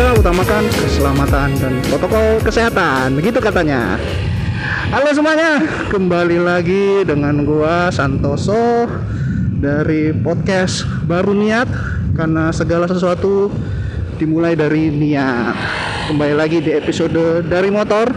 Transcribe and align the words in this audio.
kita 0.00 0.16
utamakan 0.16 0.64
keselamatan 0.72 1.48
dan 1.60 1.76
protokol 1.92 2.40
kesehatan. 2.40 3.20
Begitu 3.20 3.36
katanya. 3.36 4.00
Halo 4.88 5.12
semuanya, 5.12 5.60
kembali 5.92 6.40
lagi 6.40 7.04
dengan 7.04 7.44
gua 7.44 7.92
Santoso 7.92 8.88
dari 9.60 10.16
podcast 10.16 10.88
Baru 11.04 11.36
Niat 11.36 11.68
karena 12.16 12.48
segala 12.48 12.88
sesuatu 12.88 13.52
dimulai 14.16 14.56
dari 14.56 14.88
niat. 14.88 15.52
Kembali 16.08 16.32
lagi 16.32 16.64
di 16.64 16.72
episode 16.72 17.44
dari 17.44 17.68
motor. 17.68 18.08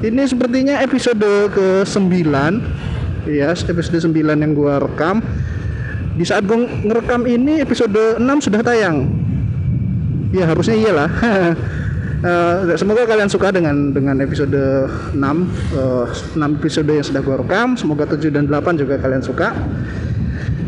Ini 0.00 0.24
sepertinya 0.24 0.80
episode 0.80 1.52
ke-9. 1.52 2.24
Ya, 3.28 3.52
episode 3.52 4.00
9 4.00 4.16
yang 4.16 4.56
gua 4.56 4.80
rekam. 4.80 5.20
Di 6.16 6.24
saat 6.24 6.48
gua 6.48 6.64
ngerekam 6.64 7.28
ini 7.28 7.60
episode 7.60 8.16
6 8.16 8.48
sudah 8.48 8.64
tayang. 8.64 9.25
Ya, 10.34 10.44
harusnya 10.50 10.74
iyalah. 10.74 11.10
Uh, 12.26 12.74
semoga 12.80 13.06
kalian 13.06 13.30
suka 13.30 13.54
dengan 13.54 13.94
dengan 13.94 14.18
episode 14.18 14.58
6 15.14 15.14
uh, 15.14 16.06
6 16.34 16.58
episode 16.58 16.90
yang 16.90 17.06
sudah 17.06 17.22
gue 17.22 17.36
rekam. 17.46 17.78
Semoga 17.78 18.10
7 18.10 18.34
dan 18.34 18.50
8 18.50 18.80
juga 18.80 18.98
kalian 18.98 19.22
suka. 19.22 19.54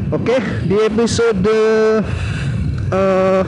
Oke 0.09 0.39
okay, 0.39 0.41
di 0.65 0.77
episode 0.79 1.45
uh, 2.95 3.43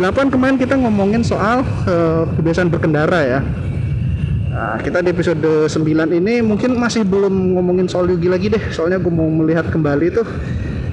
8 0.00 0.32
kemarin 0.32 0.56
kita 0.56 0.74
ngomongin 0.80 1.22
soal 1.22 1.62
uh, 1.86 2.24
kebiasaan 2.38 2.72
berkendara 2.72 3.20
ya. 3.22 3.40
Nah, 4.48 4.74
kita 4.82 5.04
di 5.06 5.14
episode 5.14 5.70
9 5.70 5.78
ini 6.18 6.42
mungkin 6.42 6.74
masih 6.74 7.06
belum 7.06 7.54
ngomongin 7.54 7.86
soal 7.86 8.10
Yugi 8.10 8.26
lagi 8.26 8.50
deh. 8.50 8.62
Soalnya 8.74 8.98
gue 8.98 9.12
mau 9.12 9.28
melihat 9.30 9.70
kembali 9.70 10.06
tuh 10.10 10.26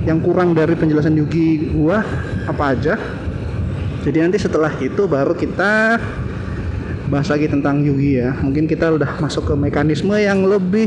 yang 0.05 0.21
kurang 0.21 0.53
dari 0.53 0.77
penjelasan 0.77 1.17
Yugi 1.17 1.73
gua 1.73 2.05
apa 2.45 2.77
aja 2.77 2.93
jadi 4.05 4.21
nanti 4.21 4.37
setelah 4.37 4.69
itu 4.77 5.09
baru 5.09 5.33
kita 5.33 5.97
bahas 7.09 7.25
lagi 7.29 7.49
tentang 7.49 7.81
Yugi 7.81 8.21
ya. 8.21 8.37
Mungkin 8.37 8.69
kita 8.69 8.93
udah 8.93 9.17
masuk 9.17 9.49
ke 9.49 9.53
mekanisme 9.57 10.13
yang 10.13 10.45
lebih 10.45 10.85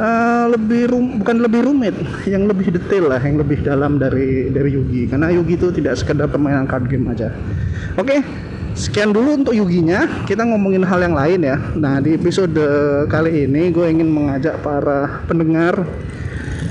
uh, 0.00 0.48
lebih 0.48 0.96
rum, 0.96 1.20
bukan 1.20 1.36
lebih 1.44 1.60
rumit 1.68 1.92
yang 2.24 2.48
lebih 2.48 2.72
detail 2.72 3.12
lah 3.12 3.20
yang 3.20 3.36
lebih 3.36 3.60
dalam 3.60 4.00
dari 4.00 4.48
dari 4.48 4.70
Yugi. 4.72 5.12
Karena 5.12 5.28
Yugi 5.28 5.60
itu 5.60 5.68
tidak 5.76 6.00
sekedar 6.00 6.32
permainan 6.32 6.64
card 6.64 6.88
game 6.88 7.04
aja. 7.12 7.28
Oke 8.00 8.24
sekian 8.72 9.12
dulu 9.12 9.44
untuk 9.44 9.52
Yuginya. 9.52 10.24
Kita 10.24 10.44
ngomongin 10.48 10.88
hal 10.88 11.04
yang 11.04 11.16
lain 11.16 11.40
ya. 11.44 11.60
Nah 11.76 12.00
di 12.00 12.16
episode 12.16 12.56
kali 13.12 13.44
ini 13.44 13.68
gue 13.72 13.92
ingin 13.92 14.08
mengajak 14.08 14.56
para 14.64 15.20
pendengar 15.28 15.84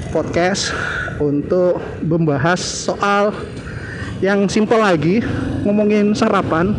podcast 0.09 0.73
untuk 1.21 1.81
membahas 2.01 2.61
soal 2.61 3.29
yang 4.23 4.47
simpel 4.47 4.80
lagi 4.80 5.19
ngomongin 5.67 6.16
sarapan. 6.16 6.71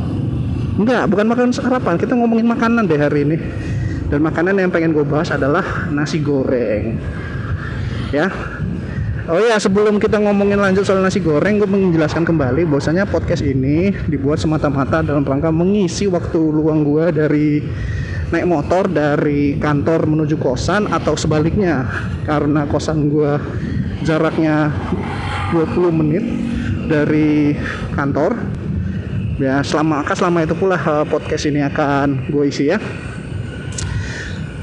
Enggak 0.77 1.09
bukan 1.09 1.27
makan 1.29 1.49
sarapan 1.53 1.97
kita 1.97 2.13
ngomongin 2.17 2.47
makanan 2.49 2.85
deh 2.89 3.01
hari 3.01 3.25
ini. 3.25 3.37
Dan 4.07 4.23
makanan 4.23 4.55
yang 4.55 4.71
pengen 4.71 4.95
gue 4.95 5.03
bahas 5.03 5.35
adalah 5.35 5.91
nasi 5.91 6.23
goreng. 6.23 6.97
Ya. 8.15 8.31
Oh 9.27 9.43
ya 9.43 9.59
sebelum 9.59 9.99
kita 9.99 10.23
ngomongin 10.23 10.63
lanjut 10.63 10.87
soal 10.87 11.03
nasi 11.03 11.19
goreng 11.19 11.59
gue 11.59 11.67
menjelaskan 11.67 12.23
kembali 12.23 12.63
bahwasanya 12.71 13.11
podcast 13.11 13.43
ini 13.43 13.91
dibuat 14.07 14.39
semata-mata 14.39 15.03
dalam 15.03 15.27
rangka 15.27 15.51
mengisi 15.51 16.07
waktu 16.07 16.39
luang 16.39 16.87
gue 16.87 17.11
dari 17.11 17.59
naik 18.31 18.47
motor 18.47 18.87
dari 18.87 19.59
kantor 19.59 20.07
menuju 20.07 20.39
kosan 20.39 20.87
atau 20.87 21.19
sebaliknya. 21.19 21.83
Karena 22.23 22.71
kosan 22.71 23.11
gue 23.11 23.35
jaraknya 24.07 24.71
20 25.51 25.91
menit 25.91 26.25
dari 26.87 27.53
kantor. 27.93 28.39
Ya 29.37 29.61
selama 29.61 30.01
selama 30.17 30.49
itu 30.49 30.57
pula 30.57 30.81
uh, 30.81 31.05
podcast 31.05 31.45
ini 31.45 31.61
akan 31.61 32.33
gue 32.33 32.45
isi 32.49 32.73
ya. 32.73 32.81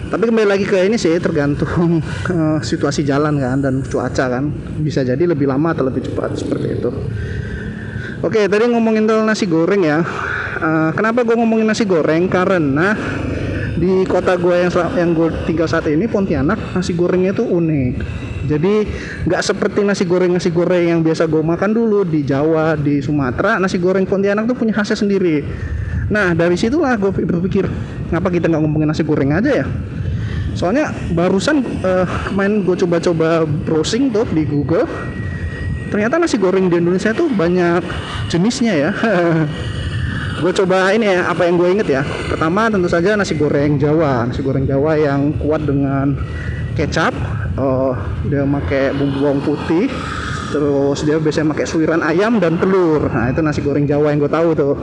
Tapi 0.10 0.24
kembali 0.30 0.46
lagi 0.50 0.66
ke 0.66 0.78
ini 0.82 0.98
sih 0.98 1.14
tergantung 1.22 2.02
uh, 2.34 2.58
situasi 2.62 3.06
jalan 3.06 3.38
kan 3.38 3.62
dan 3.62 3.86
cuaca 3.86 4.26
kan. 4.40 4.50
Bisa 4.82 5.06
jadi 5.06 5.22
lebih 5.30 5.46
lama 5.46 5.78
atau 5.78 5.86
lebih 5.86 6.10
cepat 6.10 6.42
seperti 6.42 6.82
itu. 6.82 6.90
Oke 8.26 8.48
tadi 8.50 8.66
ngomongin 8.72 9.06
tentang 9.06 9.30
nasi 9.30 9.46
goreng 9.46 9.84
ya. 9.86 10.02
Uh, 10.64 10.90
kenapa 10.96 11.22
gue 11.22 11.36
ngomongin 11.38 11.70
nasi 11.70 11.86
goreng? 11.86 12.26
Karena 12.32 12.98
di 13.78 14.06
kota 14.08 14.40
gue 14.40 14.56
yang 14.58 14.72
yang 14.96 15.12
gue 15.12 15.30
tinggal 15.44 15.68
saat 15.68 15.86
ini 15.92 16.08
Pontianak 16.08 16.78
nasi 16.78 16.96
gorengnya 16.96 17.36
itu 17.36 17.44
unik 17.44 18.23
jadi 18.44 18.84
nggak 19.24 19.42
seperti 19.42 19.88
nasi 19.88 20.04
goreng 20.04 20.36
nasi 20.36 20.52
goreng 20.52 20.92
yang 20.92 21.00
biasa 21.00 21.28
gue 21.32 21.40
makan 21.40 21.72
dulu 21.72 22.04
di 22.04 22.28
Jawa 22.28 22.76
di 22.76 23.00
Sumatera 23.00 23.56
nasi 23.58 23.80
goreng 23.80 24.04
Pontianak 24.04 24.46
tuh 24.46 24.58
punya 24.58 24.76
khasnya 24.76 25.00
sendiri. 25.00 25.44
Nah 26.12 26.36
dari 26.36 26.60
situlah 26.60 27.00
gue 27.00 27.12
berpikir 27.12 27.66
ngapa 28.12 28.28
kita 28.28 28.52
nggak 28.52 28.62
ngomongin 28.62 28.92
nasi 28.92 29.08
goreng 29.08 29.32
aja 29.32 29.64
ya? 29.64 29.66
Soalnya 30.54 30.92
barusan 31.16 31.66
uh, 31.82 32.06
main 32.36 32.62
gue 32.62 32.76
coba-coba 32.78 33.48
browsing 33.48 34.14
tuh 34.14 34.28
di 34.30 34.46
Google 34.46 34.86
ternyata 35.90 36.18
nasi 36.18 36.42
goreng 36.42 36.68
di 36.68 36.82
Indonesia 36.82 37.14
tuh 37.16 37.30
banyak 37.32 37.82
jenisnya 38.28 38.74
ya. 38.74 38.92
Gue 40.44 40.52
coba 40.52 40.92
ini 40.92 41.08
ya 41.08 41.32
apa 41.32 41.48
yang 41.48 41.56
gue 41.56 41.70
inget 41.72 41.88
ya. 41.88 42.02
Pertama 42.04 42.68
tentu 42.68 42.92
saja 42.92 43.16
nasi 43.16 43.32
goreng 43.40 43.80
Jawa. 43.80 44.28
Nasi 44.28 44.44
goreng 44.44 44.68
Jawa 44.68 45.00
yang 45.00 45.32
kuat 45.40 45.64
dengan 45.64 46.20
kecap 46.76 47.16
oh 47.58 47.94
dia 48.26 48.46
pakai 48.46 48.96
bumbu 48.98 49.18
bawang 49.22 49.42
putih 49.46 49.88
terus 50.54 51.02
dia 51.02 51.18
biasanya 51.18 51.50
pakai 51.58 51.66
suiran 51.66 52.02
ayam 52.06 52.38
dan 52.38 52.62
telur. 52.62 53.10
Nah 53.10 53.34
itu 53.34 53.42
nasi 53.42 53.66
goreng 53.66 53.90
Jawa 53.90 54.14
yang 54.14 54.22
gue 54.22 54.30
tahu 54.30 54.50
tuh. 54.54 54.76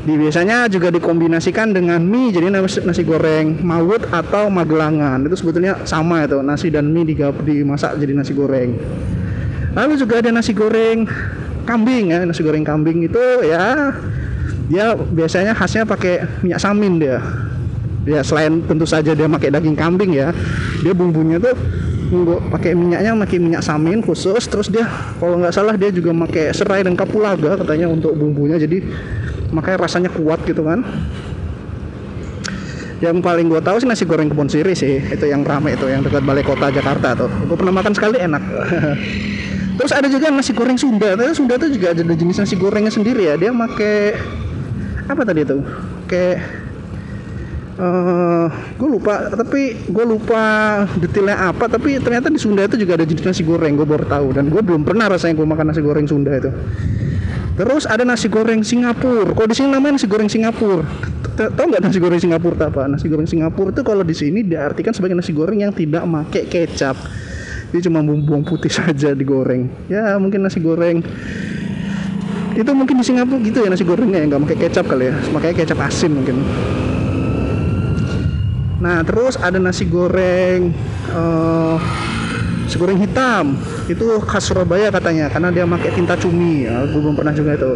Di 0.00 0.16
biasanya 0.16 0.66
juga 0.66 0.90
dikombinasikan 0.90 1.76
dengan 1.76 2.00
mie 2.02 2.32
jadi 2.34 2.50
nasi, 2.50 2.82
nasi 2.82 3.06
goreng 3.06 3.62
mawut 3.62 4.02
atau 4.10 4.50
magelangan. 4.50 5.22
Itu 5.30 5.38
sebetulnya 5.38 5.86
sama 5.86 6.26
itu 6.26 6.42
nasi 6.42 6.74
dan 6.74 6.90
mie 6.90 7.06
digab, 7.06 7.38
dimasak 7.46 8.02
jadi 8.02 8.18
nasi 8.18 8.34
goreng. 8.34 8.74
Lalu 9.78 9.94
juga 9.94 10.18
ada 10.18 10.34
nasi 10.34 10.50
goreng 10.50 11.06
kambing 11.62 12.10
ya. 12.10 12.26
Nasi 12.26 12.42
goreng 12.42 12.66
kambing 12.66 13.06
itu 13.06 13.24
ya 13.46 13.94
dia 14.70 14.94
biasanya 14.94 15.54
khasnya 15.54 15.82
pakai 15.82 16.26
minyak 16.46 16.62
samin 16.62 17.02
dia 17.02 17.18
ya 18.08 18.24
selain 18.24 18.64
tentu 18.64 18.88
saja 18.88 19.12
dia 19.12 19.28
pakai 19.28 19.52
daging 19.52 19.76
kambing 19.76 20.16
ya 20.16 20.32
dia 20.80 20.92
bumbunya 20.96 21.36
tuh 21.36 21.52
pakai 22.50 22.74
minyaknya 22.74 23.14
pakai 23.14 23.38
minyak 23.38 23.62
samin 23.62 24.02
khusus 24.02 24.42
terus 24.50 24.66
dia 24.66 24.88
kalau 25.22 25.38
nggak 25.38 25.54
salah 25.54 25.78
dia 25.78 25.94
juga 25.94 26.10
pakai 26.26 26.50
serai 26.50 26.82
dan 26.82 26.98
kapulaga 26.98 27.60
katanya 27.60 27.86
untuk 27.86 28.16
bumbunya 28.18 28.58
jadi 28.58 28.82
makanya 29.50 29.86
rasanya 29.86 30.10
kuat 30.14 30.42
gitu 30.46 30.62
kan. 30.64 30.82
Yang 33.00 33.24
paling 33.24 33.48
gue 33.48 33.60
tahu 33.64 33.80
sih 33.80 33.88
nasi 33.88 34.04
goreng 34.04 34.28
kebun 34.28 34.52
siri 34.52 34.76
sih 34.76 35.00
itu 35.00 35.24
yang 35.24 35.40
ramai 35.40 35.72
itu 35.72 35.88
yang 35.88 36.04
dekat 36.04 36.20
balai 36.20 36.44
kota 36.44 36.68
Jakarta 36.68 37.16
tuh. 37.16 37.30
Gue 37.48 37.56
pernah 37.56 37.80
makan 37.80 37.96
sekali 37.96 38.20
enak. 38.20 38.42
Terus 39.80 39.92
ada 39.96 40.08
juga 40.12 40.28
nasi 40.28 40.52
goreng 40.52 40.76
Sunda 40.76 41.16
tapi 41.16 41.32
Sunda 41.32 41.56
tuh 41.56 41.72
juga 41.72 41.96
ada 41.96 42.04
jenis 42.04 42.36
nasi 42.36 42.60
gorengnya 42.60 42.92
sendiri 42.92 43.32
ya 43.32 43.40
dia 43.40 43.48
pakai 43.48 44.12
apa 45.08 45.24
tadi 45.24 45.40
itu 45.42 45.64
kayak 46.04 46.36
uh, 47.80 48.46
gue 48.76 48.88
lupa 48.88 49.32
tapi 49.32 49.80
gue 49.88 50.04
lupa 50.04 50.42
detailnya 51.00 51.48
apa 51.50 51.66
tapi 51.66 51.96
ternyata 51.98 52.28
di 52.28 52.36
Sunda 52.36 52.68
itu 52.68 52.76
juga 52.76 53.00
ada 53.00 53.08
jenis 53.08 53.24
nasi 53.24 53.42
goreng 53.42 53.74
gue 53.80 53.88
baru 53.88 54.04
tahu 54.04 54.36
dan 54.36 54.52
gue 54.52 54.60
belum 54.60 54.84
pernah 54.84 55.08
rasanya 55.08 55.34
gue 55.40 55.46
makan 55.48 55.72
nasi 55.72 55.80
goreng 55.80 56.04
Sunda 56.04 56.36
itu 56.36 56.52
Terus 57.60 57.84
ada 57.84 58.08
nasi 58.08 58.32
goreng 58.32 58.64
Singapura. 58.64 59.36
Kok 59.36 59.52
di 59.52 59.54
sini 59.60 59.68
namanya 59.68 60.00
nasi 60.00 60.08
goreng 60.08 60.32
Singapura? 60.32 60.80
Tahu 61.36 61.66
nggak 61.68 61.84
nasi 61.84 62.00
goreng 62.00 62.16
Singapura 62.16 62.56
itu 62.56 62.64
apa? 62.64 62.82
Nasi 62.88 63.06
goreng 63.12 63.28
Singapura 63.28 63.68
itu 63.68 63.82
kalau 63.84 64.00
di 64.00 64.16
sini 64.16 64.40
diartikan 64.40 64.96
sebagai 64.96 65.12
nasi 65.12 65.36
goreng 65.36 65.60
yang 65.60 65.68
tidak 65.68 66.08
make 66.08 66.48
kecap. 66.48 66.96
Dia 67.68 67.80
cuma 67.84 68.00
bumbu 68.00 68.40
putih 68.48 68.72
saja 68.72 69.12
digoreng. 69.12 69.68
Ya 69.92 70.16
mungkin 70.16 70.40
nasi 70.40 70.56
goreng 70.56 71.04
itu 72.56 72.70
mungkin 72.72 72.96
di 72.96 73.04
Singapura 73.04 73.44
gitu 73.44 73.60
ya 73.60 73.68
nasi 73.68 73.84
gorengnya 73.84 74.24
nggak 74.24 74.40
pakai 74.48 74.58
kecap 74.64 74.84
kali 74.88 75.12
ya, 75.12 75.14
makanya 75.28 75.54
kecap 75.60 75.78
asin 75.84 76.16
mungkin. 76.16 76.40
Nah 78.80 79.04
terus 79.04 79.36
ada 79.36 79.60
nasi 79.60 79.84
goreng 79.84 80.72
uh, 81.12 81.76
nasi 82.64 82.76
goreng 82.80 82.96
hitam. 82.96 83.60
Itu 83.86 84.18
khas 84.24 84.48
Surabaya 84.48 84.88
katanya 84.88 85.28
karena 85.28 85.52
dia 85.52 85.68
pakai 85.68 85.92
tinta 85.92 86.16
cumi. 86.16 86.64
Ya, 86.64 86.80
gue 86.88 86.96
belum 86.96 87.12
pernah 87.12 87.36
juga 87.36 87.60
itu. 87.60 87.72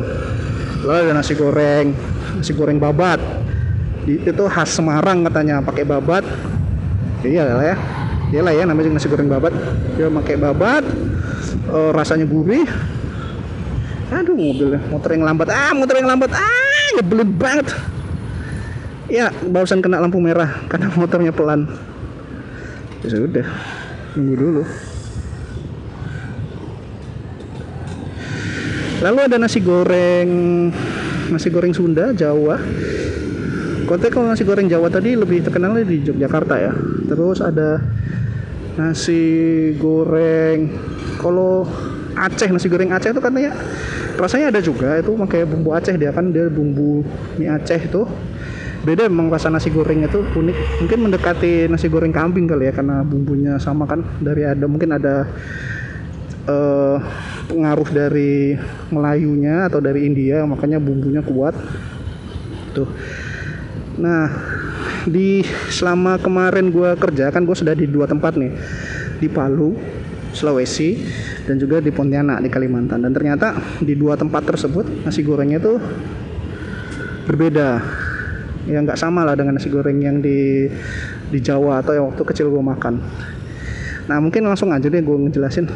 Lalu 0.84 0.98
ada 1.04 1.12
nasi 1.12 1.32
goreng 1.36 1.92
nasi 2.40 2.52
goreng 2.56 2.80
babat. 2.80 3.20
Itu 4.08 4.48
khas 4.48 4.72
Semarang 4.72 5.28
katanya 5.28 5.60
pakai 5.60 5.84
babat. 5.84 6.24
Iya 7.20 7.52
lah 7.52 7.64
ya. 7.64 7.76
Iya 8.32 8.40
lah 8.40 8.52
ya 8.56 8.64
namanya 8.64 8.96
nasi 8.96 9.06
goreng 9.12 9.28
babat. 9.28 9.52
Dia 10.00 10.08
pakai 10.08 10.40
babat 10.40 10.88
uh, 11.68 11.92
rasanya 11.92 12.24
gurih. 12.24 12.64
Aduh 14.08 14.32
mobilnya 14.32 14.80
motor 14.88 15.12
yang 15.12 15.28
lambat. 15.28 15.52
Ah 15.52 15.76
motor 15.76 16.00
yang 16.00 16.08
lambat. 16.08 16.32
Ah 16.32 16.88
nyebelin 16.96 17.28
banget 17.36 17.68
ya 19.08 19.28
barusan 19.48 19.84
kena 19.84 20.00
lampu 20.00 20.20
merah 20.20 20.64
karena 20.68 20.88
motornya 21.00 21.32
pelan. 21.34 21.68
Ya 23.04 23.08
sudah 23.12 23.48
tunggu 24.16 24.34
dulu. 24.36 24.62
Lalu 29.04 29.18
ada 29.20 29.36
nasi 29.36 29.60
goreng 29.60 30.30
nasi 31.28 31.52
goreng 31.52 31.76
Sunda 31.76 32.16
Jawa. 32.16 32.56
Konteks 33.84 34.16
kalau 34.16 34.32
nasi 34.32 34.48
goreng 34.48 34.64
Jawa 34.64 34.88
tadi 34.88 35.12
lebih 35.12 35.44
terkenal 35.44 35.76
di 35.84 36.00
Yogyakarta 36.00 36.56
ya. 36.56 36.72
Terus 37.04 37.44
ada 37.44 37.84
nasi 38.80 39.22
goreng 39.76 40.72
kalau 41.20 41.68
Aceh 42.14 42.48
nasi 42.48 42.70
goreng 42.70 42.94
Aceh 42.94 43.12
itu 43.12 43.20
katanya 43.20 43.52
rasanya 44.16 44.56
ada 44.56 44.60
juga. 44.64 44.96
Itu 44.96 45.12
pakai 45.20 45.44
bumbu 45.44 45.76
Aceh 45.76 46.00
dia 46.00 46.08
kan 46.08 46.32
dia 46.32 46.48
bumbu 46.48 47.04
mie 47.36 47.52
Aceh 47.52 47.84
itu 47.84 48.08
beda 48.84 49.08
memang 49.08 49.32
rasa 49.32 49.48
nasi 49.48 49.72
gorengnya 49.72 50.06
tuh 50.12 50.22
unik. 50.22 50.84
Mungkin 50.84 50.98
mendekati 51.08 51.66
nasi 51.72 51.88
goreng 51.88 52.12
kambing 52.12 52.44
kali 52.44 52.68
ya 52.68 52.72
karena 52.76 53.00
bumbunya 53.00 53.56
sama 53.56 53.88
kan. 53.88 54.04
Dari 54.20 54.44
ada 54.44 54.68
mungkin 54.68 54.92
ada 54.92 55.24
uh, 56.46 57.00
pengaruh 57.48 57.88
dari 57.88 58.54
Melayunya 58.92 59.66
atau 59.66 59.80
dari 59.80 60.04
India 60.04 60.44
makanya 60.44 60.76
bumbunya 60.76 61.24
kuat. 61.24 61.56
Tuh. 62.76 62.88
Nah 63.98 64.28
di 65.08 65.44
selama 65.72 66.20
kemarin 66.20 66.68
gue 66.68 66.96
kerja 66.96 67.28
kan 67.32 67.44
gue 67.44 67.56
sudah 67.56 67.72
di 67.72 67.88
dua 67.88 68.04
tempat 68.04 68.36
nih. 68.36 68.52
Di 69.18 69.32
Palu 69.32 69.72
Sulawesi 70.36 71.00
dan 71.48 71.56
juga 71.56 71.80
di 71.80 71.88
Pontianak 71.88 72.44
di 72.44 72.52
Kalimantan. 72.52 73.00
Dan 73.00 73.16
ternyata 73.16 73.56
di 73.80 73.96
dua 73.96 74.20
tempat 74.20 74.44
tersebut 74.44 75.08
nasi 75.08 75.24
gorengnya 75.24 75.56
tuh 75.56 75.80
berbeda 77.24 78.03
ya 78.64 78.80
nggak 78.80 78.96
sama 78.96 79.24
lah 79.24 79.36
dengan 79.36 79.56
nasi 79.56 79.68
goreng 79.68 80.00
yang 80.00 80.24
di 80.24 80.68
di 81.28 81.38
Jawa 81.40 81.84
atau 81.84 81.92
yang 81.92 82.06
waktu 82.12 82.22
kecil 82.24 82.48
gue 82.48 82.62
makan. 82.64 83.00
Nah 84.04 84.16
mungkin 84.20 84.44
langsung 84.44 84.72
aja 84.72 84.88
deh 84.88 85.00
gue 85.00 85.16
ngejelasin. 85.28 85.68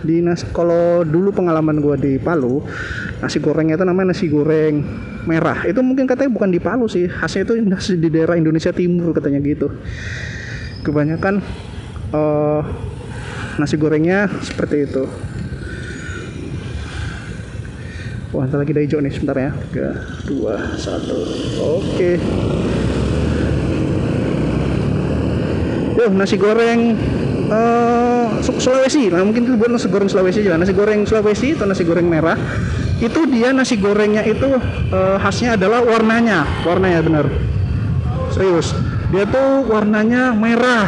Di 0.00 0.24
nasi 0.24 0.48
kalau 0.56 1.04
dulu 1.04 1.28
pengalaman 1.32 1.80
gue 1.84 1.96
di 2.00 2.12
Palu 2.16 2.64
nasi 3.20 3.36
gorengnya 3.36 3.76
itu 3.76 3.84
namanya 3.84 4.16
nasi 4.16 4.32
goreng 4.32 4.80
merah. 5.28 5.68
Itu 5.68 5.84
mungkin 5.84 6.08
katanya 6.08 6.32
bukan 6.32 6.48
di 6.48 6.60
Palu 6.60 6.88
sih 6.88 7.08
khasnya 7.08 7.44
itu 7.44 7.52
di 8.00 8.08
daerah 8.08 8.36
Indonesia 8.40 8.72
Timur 8.72 9.12
katanya 9.12 9.40
gitu. 9.44 9.68
Kebanyakan 10.80 11.44
uh, 12.16 12.62
nasi 13.60 13.76
gorengnya 13.76 14.32
seperti 14.40 14.88
itu 14.88 15.04
Wah, 18.30 18.46
ntar 18.46 18.62
lagi 18.62 18.70
hijau 18.70 19.02
nih, 19.02 19.10
sebentar 19.10 19.34
ya. 19.34 19.50
3, 19.74 20.30
2, 20.30 20.78
1. 20.78 21.02
Oke. 21.66 22.10
Yo, 25.98 26.06
nasi 26.14 26.38
goreng 26.38 26.94
uh, 27.50 28.38
Sulawesi. 28.38 29.10
Nah, 29.10 29.26
mungkin 29.26 29.50
itu 29.50 29.58
buat 29.58 29.74
nasi 29.74 29.90
goreng 29.90 30.06
Sulawesi 30.06 30.46
juga. 30.46 30.62
Nasi 30.62 30.70
goreng 30.70 31.02
Sulawesi 31.10 31.58
atau 31.58 31.66
nasi 31.66 31.82
goreng 31.82 32.06
merah. 32.06 32.38
Itu 33.02 33.26
dia 33.26 33.50
nasi 33.50 33.74
gorengnya 33.82 34.22
itu 34.22 34.46
uh, 34.94 35.18
khasnya 35.18 35.58
adalah 35.58 35.82
warnanya. 35.82 36.46
Warnanya 36.62 37.02
bener. 37.02 37.26
Serius. 38.30 38.70
Dia 39.10 39.26
tuh 39.26 39.66
warnanya 39.66 40.30
merah. 40.38 40.86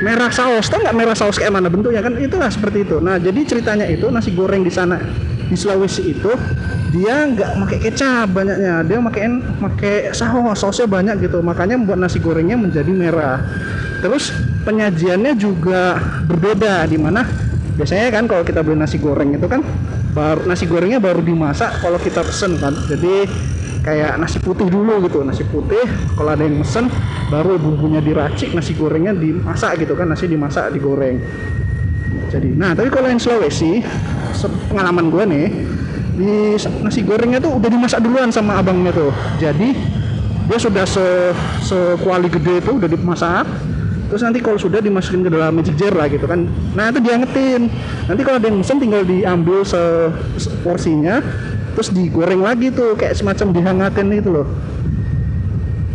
Merah 0.00 0.32
saus. 0.32 0.72
Tahu 0.72 0.80
nggak 0.80 0.96
merah 0.96 1.12
saus 1.12 1.36
kayak 1.36 1.52
mana 1.52 1.68
bentuknya 1.68 2.00
kan? 2.00 2.16
Itulah 2.16 2.48
seperti 2.48 2.88
itu. 2.88 3.04
Nah, 3.04 3.20
jadi 3.20 3.44
ceritanya 3.44 3.84
itu 3.84 4.08
nasi 4.08 4.32
goreng 4.32 4.64
di 4.64 4.72
sana 4.72 4.96
di 5.54 5.58
Sulawesi 5.62 6.02
itu 6.10 6.34
dia 6.90 7.30
nggak 7.30 7.62
pakai 7.62 7.78
kecap 7.78 8.26
banyaknya. 8.34 8.82
Dia 8.82 8.98
makein 8.98 9.38
pakai 9.62 10.10
saus 10.10 10.58
sausnya 10.58 10.90
banyak 10.90 11.22
gitu. 11.22 11.38
Makanya 11.42 11.78
membuat 11.78 12.02
nasi 12.02 12.18
gorengnya 12.18 12.58
menjadi 12.58 12.90
merah. 12.90 13.38
Terus 14.02 14.34
penyajiannya 14.66 15.38
juga 15.38 15.98
berbeda. 16.26 16.90
Di 16.90 16.98
mana 16.98 17.22
biasanya 17.78 18.10
kan 18.10 18.26
kalau 18.26 18.42
kita 18.42 18.66
beli 18.66 18.78
nasi 18.78 18.98
goreng 18.98 19.34
itu 19.34 19.46
kan 19.46 19.62
baru 20.14 20.46
nasi 20.46 20.66
gorengnya 20.70 21.02
baru 21.02 21.22
dimasak 21.22 21.78
kalau 21.78 21.98
kita 22.02 22.26
pesen 22.26 22.58
kan. 22.58 22.74
Jadi 22.90 23.26
kayak 23.86 24.18
nasi 24.18 24.38
putih 24.42 24.66
dulu 24.66 25.06
gitu. 25.06 25.22
Nasi 25.22 25.46
putih 25.46 25.86
kalau 26.18 26.34
ada 26.34 26.46
yang 26.46 26.62
pesen 26.62 26.90
baru 27.30 27.58
bumbunya 27.58 28.02
diracik 28.02 28.54
nasi 28.54 28.74
gorengnya 28.74 29.14
dimasak 29.14 29.82
gitu 29.82 29.98
kan. 29.98 30.10
Nasi 30.10 30.30
dimasak 30.30 30.74
digoreng. 30.74 31.18
Jadi 32.30 32.54
nah 32.54 32.74
tapi 32.74 32.90
kalau 32.90 33.10
yang 33.10 33.18
Sulawesi 33.18 33.82
pengalaman 34.70 35.06
gue 35.08 35.24
nih 35.30 35.46
di 36.14 36.54
nasi 36.82 37.02
gorengnya 37.02 37.42
tuh 37.42 37.58
udah 37.58 37.68
dimasak 37.70 37.98
duluan 38.02 38.30
sama 38.30 38.62
abangnya 38.62 38.94
tuh. 38.94 39.10
Jadi 39.42 39.74
dia 40.44 40.58
sudah 40.60 40.84
se 40.86 41.32
sekuali 41.64 42.30
gede 42.30 42.62
itu 42.62 42.70
udah 42.78 42.88
dimasak. 42.88 43.46
Terus 44.12 44.22
nanti 44.22 44.38
kalau 44.38 44.60
sudah 44.60 44.78
dimasukin 44.78 45.26
ke 45.26 45.30
dalam 45.32 45.58
magic 45.58 45.74
jar 45.74 45.90
lah 45.90 46.06
gitu 46.06 46.28
kan. 46.28 46.46
Nah 46.78 46.92
itu 46.92 47.02
diangetin. 47.02 47.66
Nanti 48.06 48.20
kalau 48.22 48.36
ada 48.38 48.46
yang 48.46 48.58
mesen 48.62 48.78
tinggal 48.78 49.02
diambil 49.02 49.66
se, 49.66 49.80
se 50.38 50.48
porsinya 50.62 51.18
terus 51.74 51.90
digoreng 51.90 52.38
lagi 52.38 52.70
tuh 52.70 52.94
kayak 52.94 53.18
semacam 53.18 53.50
dihangatin 53.50 54.08
itu 54.14 54.30
loh. 54.30 54.46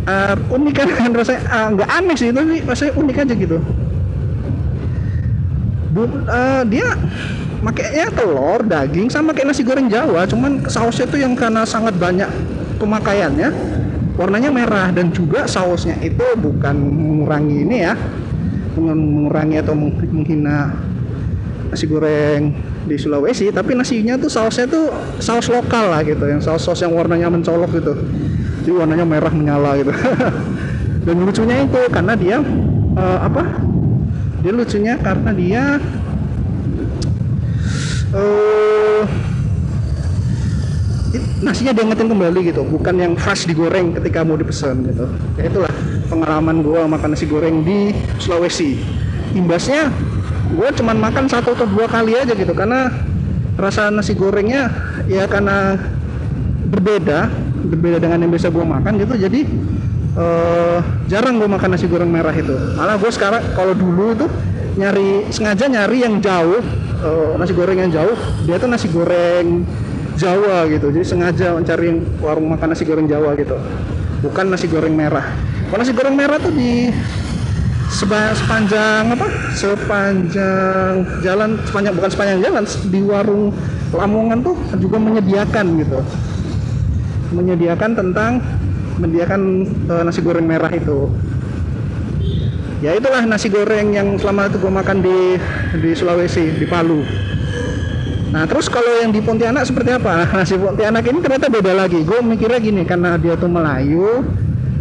Uh, 0.04 0.36
unik 0.52 0.74
kan, 0.74 0.88
kan 0.92 1.10
rasanya 1.20 1.40
uh, 1.48 1.68
nggak 1.76 1.88
aneh 1.88 2.16
sih 2.18 2.28
tapi 2.28 2.60
rasanya 2.66 2.92
unik 3.00 3.16
aja 3.24 3.34
gitu. 3.36 3.58
Bu, 5.90 6.06
uh, 6.06 6.62
dia 6.68 6.94
makanya 7.60 8.08
telur, 8.12 8.60
daging 8.64 9.12
sama 9.12 9.36
kayak 9.36 9.52
nasi 9.52 9.62
goreng 9.64 9.88
Jawa, 9.92 10.24
cuman 10.24 10.64
sausnya 10.68 11.04
tuh 11.04 11.20
yang 11.20 11.36
karena 11.36 11.64
sangat 11.68 11.96
banyak 12.00 12.28
pemakaiannya 12.80 13.52
warnanya 14.16 14.50
merah. 14.52 14.88
Dan 14.92 15.12
juga 15.12 15.44
sausnya 15.44 15.96
itu 16.00 16.24
bukan 16.40 16.76
mengurangi 16.76 17.56
ini 17.64 17.76
ya 17.84 17.94
mengurangi 18.80 19.60
atau 19.60 19.74
menghina 19.76 20.72
nasi 21.68 21.84
goreng 21.84 22.56
di 22.88 22.96
Sulawesi. 22.96 23.52
Tapi 23.52 23.76
nasinya 23.76 24.16
tuh 24.16 24.32
sausnya 24.32 24.64
tuh 24.64 24.88
saus 25.20 25.52
lokal 25.52 25.92
lah 25.92 26.00
gitu 26.02 26.24
yang 26.24 26.40
saus-saus 26.40 26.80
yang 26.80 26.96
warnanya 26.96 27.28
mencolok 27.28 27.70
gitu. 27.76 27.92
Jadi 28.64 28.72
warnanya 28.72 29.04
merah 29.04 29.32
menyala 29.32 29.76
gitu. 29.80 29.92
Dan 31.04 31.16
lucunya 31.24 31.64
itu 31.64 31.80
karena 31.88 32.12
dia 32.16 32.36
uh, 32.96 33.18
apa? 33.24 33.42
Dia 34.40 34.52
lucunya 34.56 34.94
karena 35.00 35.30
dia 35.36 35.62
uh, 38.14 39.02
nasinya 41.40 41.72
diangetin 41.72 42.08
kembali 42.12 42.40
gitu 42.52 42.62
bukan 42.68 42.94
yang 43.00 43.12
fresh 43.16 43.48
digoreng 43.48 43.96
ketika 43.96 44.22
mau 44.22 44.36
dipesan 44.36 44.84
gitu. 44.86 45.08
Ya 45.40 45.48
itulah 45.48 45.72
pengalaman 46.12 46.60
gue 46.60 46.80
makan 46.84 47.16
nasi 47.16 47.24
goreng 47.26 47.64
di 47.64 47.96
Sulawesi. 48.20 48.76
Imbasnya 49.32 49.88
gue 50.50 50.68
cuman 50.76 50.96
makan 50.98 51.30
satu 51.30 51.54
atau 51.54 51.66
dua 51.66 51.86
kali 51.86 52.18
aja 52.18 52.34
gitu 52.34 52.52
karena 52.52 52.90
rasa 53.54 53.88
nasi 53.88 54.18
gorengnya 54.18 54.68
ya 55.06 55.24
karena 55.30 55.78
berbeda 56.70 57.30
berbeda 57.70 57.98
dengan 58.02 58.26
yang 58.26 58.30
biasa 58.34 58.48
gue 58.50 58.64
makan 58.64 58.92
gitu 58.98 59.14
jadi 59.20 59.40
uh, 60.18 60.78
jarang 61.06 61.38
gue 61.40 61.48
makan 61.48 61.68
nasi 61.74 61.86
goreng 61.88 62.10
merah 62.12 62.34
itu. 62.36 62.52
Malah 62.76 63.00
gue 63.00 63.10
sekarang 63.10 63.42
kalau 63.56 63.72
dulu 63.72 64.12
itu 64.12 64.26
nyari 64.78 65.26
sengaja 65.32 65.66
nyari 65.66 66.04
yang 66.04 66.22
jauh 66.22 66.62
uh, 67.04 67.32
nasi 67.36 67.52
goreng 67.56 67.78
yang 67.80 67.90
jauh 67.92 68.18
dia 68.44 68.56
tuh 68.60 68.68
nasi 68.68 68.86
goreng 68.92 69.64
Jawa 70.20 70.68
gitu. 70.68 70.92
Jadi 70.92 71.06
sengaja 71.06 71.56
mencari 71.56 71.96
warung 72.20 72.52
makan 72.52 72.76
nasi 72.76 72.84
goreng 72.84 73.08
Jawa 73.08 73.32
gitu. 73.40 73.56
Bukan 74.20 74.52
nasi 74.52 74.68
goreng 74.68 74.92
merah. 74.92 75.24
Kalau 75.72 75.80
nasi 75.80 75.96
goreng 75.96 76.12
merah 76.12 76.36
tuh 76.36 76.52
di 76.52 76.92
sepanjang 77.88 79.16
apa? 79.16 79.26
Sepanjang 79.56 81.24
jalan 81.24 81.56
sepanjang 81.64 81.94
bukan 81.96 82.10
sepanjang 82.12 82.38
jalan 82.44 82.64
di 82.92 83.00
warung 83.00 83.44
Lamongan 83.90 84.38
tuh 84.44 84.54
juga 84.78 85.02
menyediakan 85.02 85.66
gitu. 85.80 85.98
Menyediakan 87.34 87.90
tentang 87.96 88.44
menyediakan 89.00 89.40
uh, 89.88 90.02
nasi 90.04 90.20
goreng 90.20 90.44
merah 90.44 90.68
itu 90.70 91.08
ya 92.80 92.96
itulah 92.96 93.22
nasi 93.28 93.52
goreng 93.52 93.92
yang 93.92 94.16
selama 94.16 94.48
itu 94.48 94.56
gue 94.56 94.72
makan 94.72 94.96
di 95.04 95.18
di 95.80 95.90
Sulawesi 95.92 96.56
di 96.56 96.64
Palu. 96.64 97.04
Nah 98.30 98.46
terus 98.46 98.70
kalau 98.70 99.02
yang 99.02 99.12
di 99.12 99.20
Pontianak 99.20 99.66
seperti 99.66 99.90
apa? 99.90 100.22
Nasi 100.38 100.54
Pontianak 100.54 101.02
ini 101.02 101.18
ternyata 101.18 101.50
beda 101.50 101.72
lagi. 101.74 102.00
Gue 102.06 102.22
mikirnya 102.22 102.62
gini 102.62 102.86
karena 102.86 103.18
dia 103.18 103.34
tuh 103.34 103.50
Melayu 103.50 104.22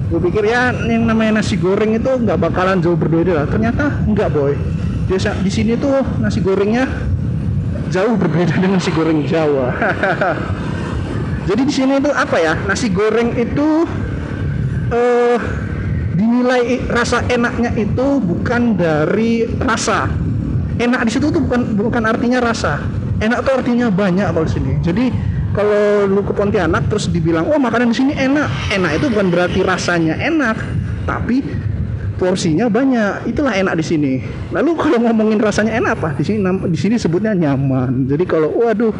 gue 0.09 0.17
pikir 0.25 0.41
ya 0.41 0.73
yang 0.73 1.05
namanya 1.05 1.37
nasi 1.37 1.53
goreng 1.53 1.93
itu 1.93 2.09
nggak 2.09 2.41
bakalan 2.41 2.81
jauh 2.81 2.97
berbeda 2.97 3.41
lah. 3.41 3.45
Ternyata 3.49 4.05
nggak 4.05 4.29
boy. 4.29 4.53
Biasa 5.09 5.41
di 5.41 5.49
sini 5.49 5.73
tuh 5.77 6.05
nasi 6.21 6.45
gorengnya 6.45 6.85
jauh 7.89 8.13
berbeda 8.17 8.53
dengan 8.61 8.77
nasi 8.77 8.93
goreng 8.93 9.25
Jawa. 9.25 9.73
Jadi 11.49 11.61
di 11.65 11.73
sini 11.73 11.97
tuh 11.97 12.13
apa 12.13 12.37
ya? 12.37 12.53
Nasi 12.69 12.93
goreng 12.93 13.33
itu 13.33 13.89
uh, 14.93 15.37
dinilai 16.29 16.85
rasa 16.85 17.25
enaknya 17.25 17.73
itu 17.73 18.21
bukan 18.21 18.77
dari 18.77 19.49
rasa. 19.57 20.05
Enak 20.77 21.09
di 21.09 21.11
situ 21.11 21.33
tuh 21.33 21.41
bukan 21.41 21.73
bukan 21.73 22.05
artinya 22.05 22.37
rasa. 22.37 22.77
Enak 23.19 23.41
tuh 23.43 23.57
artinya 23.57 23.89
banyak 23.89 24.29
kalau 24.29 24.45
di 24.45 24.53
sini. 24.53 24.71
Jadi 24.85 25.09
kalau 25.57 26.05
lu 26.05 26.21
ke 26.21 26.31
Pontianak 26.37 26.85
terus 26.87 27.09
dibilang 27.09 27.49
oh 27.49 27.57
makanan 27.57 27.89
di 27.89 27.97
sini 27.97 28.13
enak. 28.13 28.47
Enak 28.69 29.01
itu 29.01 29.05
bukan 29.09 29.27
berarti 29.33 29.59
rasanya 29.65 30.21
enak 30.21 30.55
tapi 31.09 31.41
porsinya 32.21 32.69
banyak. 32.69 33.27
Itulah 33.27 33.57
enak 33.57 33.81
di 33.81 33.83
sini. 33.83 34.13
Lalu 34.53 34.77
kalau 34.77 35.01
ngomongin 35.01 35.41
rasanya 35.41 35.81
enak 35.81 35.97
apa? 35.97 36.13
Di 36.13 36.23
sini 36.23 36.45
di 36.69 36.77
sini 36.77 36.95
sebutnya 37.01 37.33
nyaman. 37.33 38.05
Jadi 38.05 38.23
kalau 38.29 38.53
waduh 38.53 38.93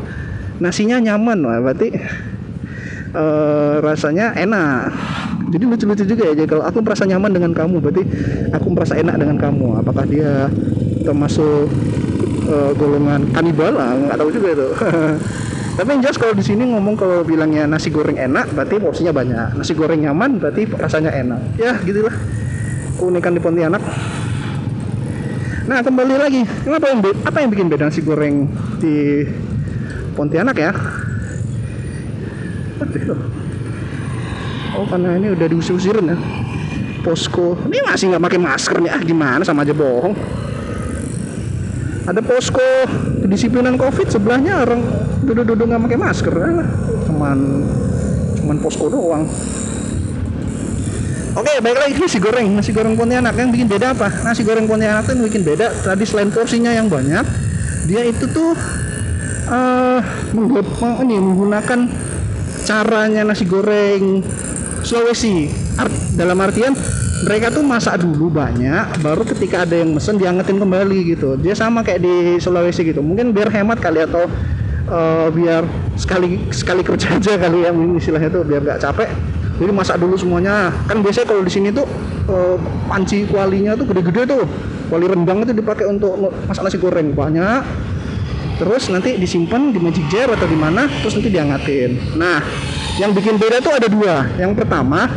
nasinya 0.59 0.99
nyaman 0.99 1.39
berarti 1.63 1.95
uh, 3.15 3.79
rasanya 3.79 4.35
enak 4.35 4.91
jadi 5.47 5.63
lucu-lucu 5.63 6.03
juga 6.03 6.23
ya 6.27 6.33
jadi 6.35 6.49
kalau 6.49 6.63
aku 6.67 6.83
merasa 6.83 7.03
nyaman 7.07 7.31
dengan 7.31 7.51
kamu 7.55 7.75
berarti 7.79 8.03
aku 8.51 8.67
merasa 8.73 8.93
enak 8.99 9.15
dengan 9.15 9.37
kamu. 9.39 9.67
Apakah 9.79 10.03
dia 10.05 10.51
termasuk 11.07 11.71
uh, 12.51 12.71
golongan 12.75 13.31
kanibal? 13.31 13.73
Nggak 13.73 14.17
tahu 14.19 14.29
juga 14.35 14.47
itu. 14.53 14.67
Tapi 15.79 15.89
yang 15.95 16.01
jelas 16.03 16.19
kalau 16.19 16.35
di 16.35 16.43
sini 16.43 16.67
ngomong 16.75 16.99
kalau 16.99 17.23
bilangnya 17.23 17.63
nasi 17.63 17.87
goreng 17.87 18.19
enak 18.19 18.51
berarti 18.51 18.75
porsinya 18.83 19.15
banyak. 19.15 19.55
Nasi 19.55 19.71
goreng 19.71 20.03
nyaman 20.03 20.35
berarti 20.35 20.67
rasanya 20.75 21.15
enak. 21.15 21.39
Ya 21.55 21.79
gitulah. 21.81 22.11
Keunikan 22.99 23.31
di 23.31 23.39
Pontianak. 23.39 23.79
Nah 25.71 25.79
kembali 25.79 26.15
lagi. 26.19 26.43
Kenapa 26.67 26.85
yang 26.91 26.99
apa 27.23 27.37
yang 27.39 27.49
bikin 27.49 27.67
beda 27.71 27.87
nasi 27.87 28.03
goreng 28.03 28.51
di 28.83 29.23
Pontianak 30.19 30.59
ya 30.59 30.75
oh 34.77 34.85
karena 34.85 35.17
ini 35.17 35.33
udah 35.33 35.47
diusir-usirin 35.49 36.05
ya. 36.13 36.17
Posko. 36.99 37.55
Ini 37.65 37.79
masih 37.87 38.11
nggak 38.13 38.23
pakai 38.27 38.39
masker 38.41 38.77
nih. 38.83 38.91
Ah 38.91 39.01
gimana? 39.01 39.41
Sama 39.47 39.63
aja 39.63 39.73
bohong. 39.73 40.13
Ada 42.09 42.21
posko 42.25 42.69
kedisiplinan 43.23 43.79
covid 43.79 44.09
sebelahnya. 44.11 44.65
Orang 44.67 44.81
duduk-duduk 45.23 45.65
nggak 45.69 45.81
pakai 45.89 45.99
masker. 45.99 46.33
Ah, 46.35 46.67
cuman 47.07 47.37
cuman 48.41 48.57
posko 48.59 48.85
doang. 48.91 49.23
Oke, 51.37 51.53
baik 51.61 51.77
lagi. 51.77 51.93
Nasi 52.01 52.17
goreng, 52.17 52.57
nasi 52.57 52.73
goreng 52.73 52.97
Pontianak 52.97 53.37
yang 53.37 53.53
bikin 53.53 53.69
beda 53.69 53.93
apa? 53.93 54.09
Nasi 54.25 54.41
goreng 54.41 54.65
Pontianak 54.65 55.05
itu 55.07 55.13
yang 55.13 55.23
bikin 55.29 55.43
beda. 55.45 55.71
Tadi 55.71 56.03
selain 56.03 56.33
porsinya 56.33 56.73
yang 56.73 56.89
banyak, 56.89 57.21
dia 57.85 58.01
itu 58.03 58.25
tuh 58.33 58.57
uh, 59.47 60.01
menggunakan 60.33 61.79
caranya 62.65 63.21
nasi 63.25 63.45
goreng 63.45 64.25
Sulawesi. 64.83 65.51
Art, 65.79 65.91
dalam 66.15 66.37
artian 66.39 66.75
mereka 67.19 67.51
tuh 67.51 67.63
masak 67.67 67.99
dulu 67.99 68.31
banyak 68.31 69.03
baru 69.03 69.27
ketika 69.27 69.67
ada 69.67 69.75
yang 69.75 69.91
mesen 69.91 70.15
diangetin 70.15 70.55
kembali 70.55 70.99
gitu. 71.15 71.35
Dia 71.35 71.51
sama 71.55 71.83
kayak 71.83 71.99
di 71.99 72.15
Sulawesi 72.39 72.87
gitu. 72.87 73.03
Mungkin 73.03 73.35
biar 73.35 73.51
hemat 73.51 73.83
kali 73.83 74.03
atau 74.03 74.27
uh, 74.87 75.27
biar 75.31 75.67
sekali 75.99 76.47
sekali 76.51 76.81
kerja 76.83 77.11
aja 77.19 77.35
kali 77.35 77.67
ya 77.67 77.71
istilahnya 77.75 78.29
tuh 78.31 78.43
biar 78.47 78.61
gak 78.63 78.79
capek. 78.83 79.09
Jadi 79.59 79.71
masak 79.75 79.99
dulu 79.99 80.15
semuanya. 80.15 80.71
Kan 80.87 81.03
biasanya 81.03 81.27
kalau 81.27 81.43
di 81.43 81.51
sini 81.51 81.69
tuh 81.75 81.83
uh, 82.31 82.55
panci 82.87 83.27
kualinya 83.27 83.75
tuh 83.75 83.83
gede-gede 83.91 84.23
tuh. 84.23 84.43
Kuali 84.87 85.05
rendang 85.05 85.43
itu 85.45 85.53
dipakai 85.53 85.85
untuk 85.85 86.15
masak 86.47 86.63
nasi 86.63 86.79
goreng 86.79 87.11
banyak. 87.11 87.61
Terus 88.59 88.91
nanti 88.91 89.15
disimpan 89.19 89.71
di 89.71 89.79
magic 89.79 90.07
jar 90.11 90.31
atau 90.31 90.47
di 90.47 90.55
mana 90.55 90.87
terus 91.03 91.19
nanti 91.19 91.31
diangetin. 91.31 92.15
Nah 92.15 92.39
yang 92.99 93.15
bikin 93.15 93.39
beda 93.39 93.63
tuh 93.63 93.73
ada 93.73 93.87
dua. 93.87 94.27
Yang 94.35 94.59
pertama 94.59 95.07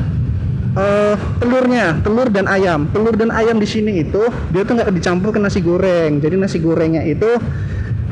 uh, 0.79 1.15
telurnya, 1.43 1.99
telur 2.01 2.31
dan 2.31 2.47
ayam. 2.47 2.87
Telur 2.95 3.15
dan 3.19 3.35
ayam 3.35 3.59
di 3.59 3.67
sini 3.67 4.07
itu 4.07 4.23
dia 4.55 4.63
tuh 4.63 4.79
nggak 4.79 4.95
dicampur 4.95 5.35
ke 5.35 5.43
nasi 5.43 5.59
goreng. 5.59 6.23
Jadi 6.23 6.35
nasi 6.39 6.63
gorengnya 6.63 7.03
itu 7.03 7.27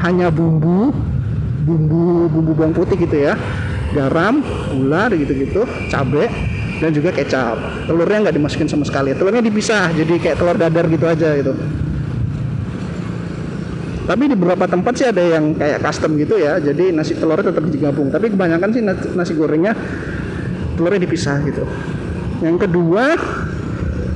hanya 0.03 0.29
bumbu, 0.35 0.91
bumbu 1.63 2.27
bumbu 2.27 2.53
bawang 2.57 2.75
putih 2.75 2.99
gitu 2.99 3.31
ya, 3.31 3.39
garam, 3.95 4.43
gula, 4.75 5.07
gitu-gitu, 5.15 5.63
cabai 5.87 6.27
dan 6.83 6.91
juga 6.91 7.15
kecap. 7.15 7.87
Telurnya 7.87 8.27
nggak 8.27 8.35
dimasukin 8.35 8.67
sama 8.67 8.83
sekali. 8.83 9.15
Telurnya 9.15 9.45
dipisah, 9.45 9.95
jadi 9.95 10.19
kayak 10.19 10.37
telur 10.41 10.59
dadar 10.59 10.91
gitu 10.91 11.07
aja 11.07 11.39
gitu 11.39 11.55
tapi 14.11 14.27
di 14.27 14.35
beberapa 14.35 14.67
tempat 14.67 14.93
sih 14.99 15.07
ada 15.07 15.23
yang 15.23 15.55
kayak 15.55 15.87
custom 15.87 16.19
gitu 16.19 16.35
ya. 16.35 16.59
Jadi 16.59 16.91
nasi 16.91 17.15
telurnya 17.15 17.55
tetap 17.55 17.63
digabung. 17.71 18.11
Tapi 18.11 18.35
kebanyakan 18.35 18.69
sih 18.75 18.83
nasi 19.15 19.39
gorengnya 19.39 19.71
telurnya 20.75 21.07
dipisah 21.07 21.39
gitu. 21.47 21.63
Yang 22.43 22.67
kedua 22.67 23.15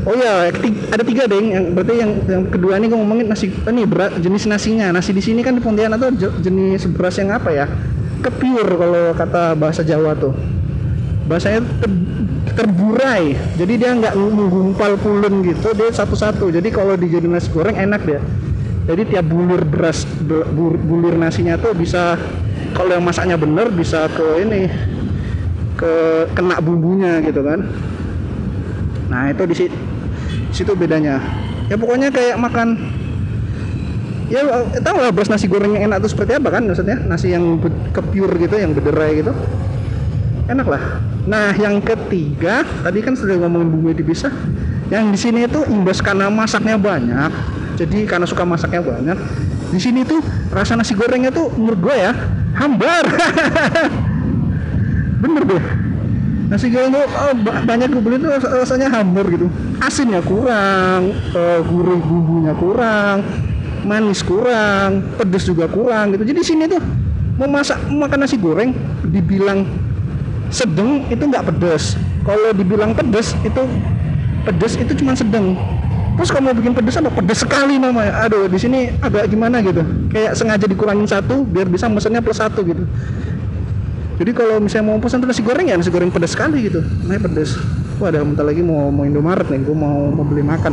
oh 0.05 0.15
ya 0.19 0.51
ada 0.91 1.05
tiga 1.07 1.31
deh 1.31 1.39
yang 1.39 1.79
berarti 1.79 1.95
yang 1.95 2.11
yang 2.27 2.43
kedua 2.51 2.77
ini 2.83 2.91
gue 2.91 2.99
ngomongin 2.99 3.27
nasi 3.31 3.55
ini 3.55 3.87
berat 3.87 4.19
jenis 4.19 4.51
nasinya. 4.51 4.91
Nasi 4.91 5.15
di 5.15 5.23
sini 5.23 5.47
kan 5.47 5.55
di 5.55 5.63
Pontianak 5.63 6.03
tuh 6.03 6.11
jenis 6.43 6.91
beras 6.91 7.15
yang 7.23 7.31
apa 7.31 7.55
ya? 7.55 7.71
Kepiur 8.19 8.67
kalau 8.67 9.15
kata 9.15 9.55
bahasa 9.55 9.87
Jawa 9.87 10.19
tuh. 10.19 10.35
Bahasanya 11.31 11.63
ter, 11.79 11.91
terburai. 12.59 13.39
Jadi 13.55 13.79
dia 13.79 13.95
nggak 13.95 14.19
menggumpal 14.19 14.99
pulen 14.99 15.39
gitu 15.47 15.71
dia 15.71 15.87
satu-satu. 15.95 16.51
Jadi 16.51 16.67
kalau 16.75 16.99
dijadiin 16.99 17.31
nasi 17.31 17.47
goreng 17.55 17.79
enak 17.79 18.03
dia 18.03 18.19
jadi 18.85 19.03
tiap 19.09 19.27
bulir 19.33 19.65
beras 19.65 20.05
bulir 20.85 21.17
nasinya 21.17 21.57
tuh 21.57 21.73
bisa 21.73 22.21
kalau 22.77 22.93
yang 22.93 23.05
masaknya 23.05 23.41
bener 23.41 23.73
bisa 23.73 24.05
ke 24.13 24.45
ini 24.45 24.69
ke 25.75 25.93
kena 26.37 26.61
bumbunya 26.61 27.25
gitu 27.25 27.41
kan. 27.41 27.65
Nah 29.09 29.33
itu 29.33 29.43
di 29.49 29.55
situ 30.53 30.73
bedanya. 30.77 31.19
Ya 31.73 31.81
pokoknya 31.81 32.13
kayak 32.13 32.37
makan 32.37 32.77
ya 34.29 34.41
tahu 34.85 34.97
lah 35.01 35.13
beras 35.13 35.33
nasi 35.33 35.49
goreng 35.49 35.81
yang 35.81 35.89
enak 35.93 36.05
tuh 36.05 36.13
seperti 36.13 36.37
apa 36.37 36.53
kan 36.53 36.69
maksudnya? 36.69 37.01
Nasi 37.09 37.33
yang 37.33 37.57
kepiur 37.95 38.31
gitu 38.37 38.55
yang 38.61 38.77
berderai 38.77 39.25
gitu. 39.25 39.33
Enak 40.45 40.67
lah. 40.69 41.01
Nah 41.25 41.57
yang 41.57 41.81
ketiga 41.81 42.69
tadi 42.85 43.01
kan 43.01 43.17
sudah 43.17 43.41
ngomongin 43.41 43.73
bumbu 43.73 43.97
dipisah. 43.97 44.35
Yang 44.93 45.05
di 45.09 45.19
sini 45.19 45.41
itu 45.49 45.65
imbas 45.73 46.05
karena 46.05 46.29
masaknya 46.29 46.77
banyak 46.77 47.33
jadi 47.75 48.07
karena 48.07 48.27
suka 48.27 48.47
masaknya 48.47 48.81
banyak 48.83 49.19
di 49.75 49.81
sini 49.83 50.07
tuh 50.07 50.23
rasa 50.55 50.79
nasi 50.79 50.95
gorengnya 50.95 51.35
tuh 51.35 51.51
menurut 51.59 51.81
gue 51.83 51.97
ya 51.99 52.15
hambar. 52.55 53.05
Bener 55.23 55.43
deh. 55.43 55.65
Nasi 56.47 56.71
goreng 56.71 56.95
tuh 56.95 57.03
oh, 57.03 57.35
banyak 57.43 57.91
gue 57.91 58.03
beli 58.03 58.17
tuh 58.23 58.31
rasanya 58.39 58.87
hambar 58.87 59.27
gitu. 59.35 59.51
Asinnya 59.83 60.23
kurang 60.23 61.11
uh, 61.35 61.61
gurih 61.67 61.99
bumbunya 61.99 62.55
kurang 62.55 63.27
manis 63.85 64.25
kurang 64.25 65.05
pedes 65.19 65.45
juga 65.51 65.67
kurang 65.67 66.15
gitu. 66.15 66.23
Jadi 66.23 66.41
sini 66.47 66.65
tuh 66.71 66.81
mau 67.35 67.51
masak 67.51 67.83
makan 67.91 68.19
nasi 68.23 68.39
goreng 68.39 68.71
dibilang 69.11 69.67
sedang 70.55 71.03
itu 71.11 71.27
nggak 71.27 71.51
pedes. 71.51 71.99
Kalau 72.23 72.55
dibilang 72.55 72.95
pedes 72.95 73.35
itu 73.43 73.63
pedes 74.47 74.79
itu 74.79 74.93
cuma 75.03 75.19
sedang 75.19 75.59
terus 76.15 76.31
kamu 76.31 76.55
bikin 76.57 76.73
pedes 76.73 76.97
apa? 76.99 77.11
Pedes 77.11 77.43
sekali 77.43 77.79
namanya 77.79 78.27
aduh 78.27 78.47
di 78.47 78.59
sini 78.59 78.91
agak 79.03 79.31
gimana 79.31 79.61
gitu? 79.61 79.83
Kayak 80.11 80.39
sengaja 80.39 80.67
dikurangin 80.67 81.07
satu 81.07 81.43
biar 81.45 81.67
bisa 81.67 81.91
mesennya 81.91 82.23
plus 82.23 82.39
satu 82.39 82.63
gitu. 82.63 82.87
Jadi 84.15 84.31
kalau 84.31 84.63
misalnya 84.63 84.95
mau 84.95 84.99
pesan 85.03 85.27
nasi 85.27 85.43
goreng 85.43 85.67
ya 85.67 85.75
nasi 85.75 85.91
goreng 85.91 86.11
pedas 86.15 86.39
sekali 86.39 86.71
gitu. 86.71 86.81
Nah 87.07 87.19
pedas 87.19 87.59
wah 87.99 88.11
ada 88.11 88.23
bentar 88.23 88.47
lagi 88.47 88.63
mau 88.63 88.91
mau 88.91 89.03
Indomaret 89.03 89.51
nih 89.51 89.63
gue 89.67 89.77
mau 89.77 90.11
mau 90.15 90.25
beli 90.27 90.47
makan. 90.47 90.73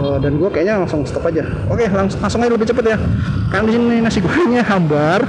Uh, 0.00 0.16
dan 0.16 0.40
gue 0.40 0.48
kayaknya 0.50 0.82
langsung 0.82 1.06
stop 1.06 1.28
aja. 1.30 1.46
Oke 1.70 1.86
langsung 1.86 2.18
langsung 2.18 2.40
aja 2.42 2.50
lebih 2.50 2.66
cepet 2.66 2.84
ya. 2.94 2.98
Kan 3.54 3.66
di 3.66 3.78
sini 3.78 4.02
nasi 4.02 4.18
gorengnya 4.18 4.66
hambar 4.66 5.22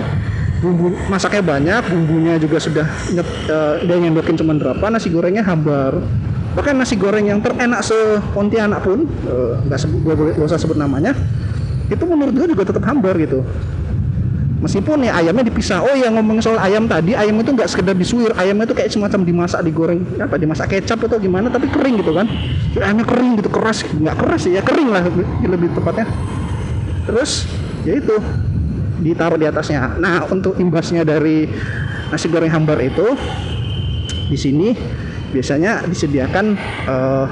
bumbu 0.61 0.93
masaknya 1.09 1.41
banyak 1.41 1.81
bumbunya 1.89 2.37
juga 2.37 2.61
sudah 2.61 2.85
inget 3.09 3.25
uh, 3.49 3.81
dia 3.81 3.97
nyendokin 3.97 4.37
cuma 4.37 4.53
berapa 4.53 4.93
nasi 4.93 5.09
gorengnya 5.09 5.41
hambar 5.41 5.97
bahkan 6.51 6.75
nasi 6.75 6.99
goreng 6.99 7.31
yang 7.31 7.39
terenak 7.39 7.79
se 7.79 7.95
Pontianak 8.35 8.83
pun 8.83 9.07
eh, 9.07 9.53
nggak 9.67 9.79
uh, 9.79 9.81
sebut 9.81 9.99
gue 10.35 10.43
usah 10.43 10.59
sebut 10.59 10.75
namanya 10.75 11.15
itu 11.91 12.03
menurut 12.07 12.31
gue 12.31 12.47
juga 12.55 12.63
tetap 12.71 12.83
hambar 12.87 13.19
gitu. 13.19 13.43
Meskipun 14.61 15.01
ya 15.01 15.17
ayamnya 15.17 15.49
dipisah. 15.49 15.81
Oh 15.81 15.95
ya 15.97 16.13
ngomong 16.13 16.37
soal 16.37 16.61
ayam 16.61 16.85
tadi 16.85 17.17
ayam 17.17 17.35
itu 17.41 17.49
nggak 17.51 17.67
sekedar 17.67 17.97
disuir. 17.97 18.31
Ayamnya 18.37 18.69
itu 18.69 18.77
kayak 18.77 18.93
semacam 18.93 19.25
dimasak 19.25 19.59
digoreng. 19.65 20.05
Apa 20.21 20.37
dimasak 20.37 20.69
kecap 20.69 21.01
atau 21.01 21.17
gimana 21.17 21.49
tapi 21.49 21.67
kering 21.67 21.99
gitu 21.99 22.13
kan. 22.13 22.29
Ayamnya 22.77 23.03
kering 23.03 23.41
gitu 23.41 23.49
keras. 23.49 23.83
Nggak 23.89 24.15
keras 24.21 24.41
ya 24.47 24.61
kering 24.61 24.89
lah 24.93 25.03
lebih 25.43 25.73
tepatnya. 25.73 26.05
Terus 27.09 27.49
ya 27.83 27.97
itu 27.97 28.15
ditaruh 29.01 29.41
di 29.41 29.49
atasnya. 29.49 29.97
Nah 29.97 30.29
untuk 30.29 30.55
imbasnya 30.61 31.01
dari 31.01 31.49
nasi 32.13 32.29
goreng 32.29 32.53
hambar 32.53 32.77
itu 32.85 33.17
di 34.29 34.37
sini 34.37 34.77
biasanya 35.31 35.87
disediakan 35.87 36.59
uh, 36.85 37.27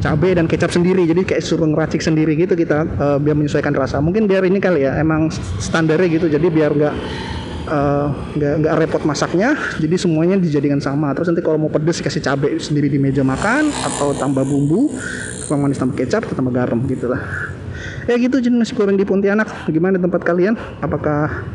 cabai 0.00 0.32
dan 0.32 0.48
kecap 0.48 0.72
sendiri. 0.72 1.04
Jadi 1.04 1.22
kayak 1.28 1.44
suruh 1.44 1.68
ngeracik 1.68 2.00
sendiri 2.00 2.34
gitu 2.34 2.56
kita 2.56 2.88
uh, 2.96 3.18
biar 3.20 3.36
menyesuaikan 3.36 3.76
rasa. 3.76 4.00
Mungkin 4.00 4.24
biar 4.24 4.42
ini 4.48 4.58
kali 4.58 4.88
ya 4.88 4.96
emang 4.98 5.28
standarnya 5.60 6.08
gitu. 6.08 6.26
Jadi 6.26 6.48
biar 6.48 6.72
nggak 6.72 6.94
eh, 7.70 8.08
nggak 8.40 8.74
uh, 8.74 8.78
repot 8.80 9.02
masaknya 9.06 9.54
jadi 9.78 9.94
semuanya 10.00 10.40
dijadikan 10.40 10.80
sama. 10.80 11.12
Terus 11.12 11.30
nanti 11.30 11.44
kalau 11.44 11.60
mau 11.60 11.70
pedes 11.70 12.00
kasih 12.00 12.24
cabai 12.24 12.56
sendiri 12.58 12.88
di 12.88 12.98
meja 12.98 13.20
makan 13.22 13.68
atau 13.70 14.16
tambah 14.16 14.42
bumbu 14.42 14.90
kurang 15.46 15.68
manis 15.68 15.78
tambah 15.78 15.94
kecap 16.00 16.26
atau 16.26 16.34
tambah 16.34 16.50
garam 16.50 16.80
gitulah. 16.88 17.20
Ya 18.08 18.16
gitu 18.16 18.40
jenis 18.42 18.72
goreng 18.74 18.96
di 18.96 19.04
Pontianak. 19.06 19.70
Gimana 19.70 20.00
tempat 20.00 20.24
kalian? 20.24 20.56
Apakah 20.82 21.46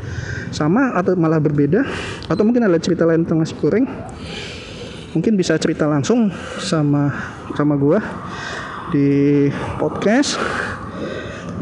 sama 0.54 0.96
atau 0.96 1.18
malah 1.18 1.42
berbeda? 1.42 1.84
Atau 2.32 2.48
mungkin 2.48 2.64
ada 2.64 2.80
cerita 2.80 3.04
lain 3.04 3.28
tentang 3.28 3.44
nasi 3.44 3.58
goreng 3.60 3.84
mungkin 5.16 5.40
bisa 5.40 5.56
cerita 5.56 5.88
langsung 5.88 6.28
sama 6.60 7.10
sama 7.56 7.80
gua 7.80 8.04
di 8.92 9.48
podcast. 9.80 10.36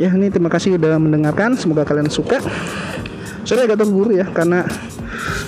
Ya 0.01 0.09
ini 0.09 0.33
terima 0.33 0.49
kasih 0.49 0.81
udah 0.81 0.97
mendengarkan. 0.97 1.53
Semoga 1.53 1.85
kalian 1.85 2.09
suka. 2.09 2.41
Sorry 3.45 3.69
agak 3.69 3.85
terburu 3.85 4.09
ya 4.09 4.25
karena 4.33 4.65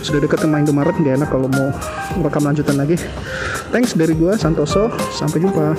sudah 0.05 0.21
dekat 0.21 0.45
sama 0.45 0.61
Indomaret 0.61 0.93
gak 1.01 1.17
enak 1.17 1.29
kalau 1.33 1.49
mau 1.49 1.73
rekam 2.21 2.45
lanjutan 2.45 2.77
lagi. 2.77 3.01
Thanks 3.73 3.97
dari 3.97 4.13
gua 4.13 4.37
Santoso. 4.37 4.93
Sampai 5.09 5.41
jumpa 5.41 5.73